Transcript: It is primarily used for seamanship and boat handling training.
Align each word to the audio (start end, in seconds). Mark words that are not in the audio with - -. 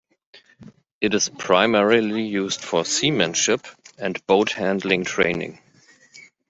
It 0.99 1.13
is 1.13 1.29
primarily 1.29 2.23
used 2.23 2.61
for 2.63 2.83
seamanship 2.85 3.61
and 3.99 4.25
boat 4.25 4.53
handling 4.53 5.05
training. 5.05 5.59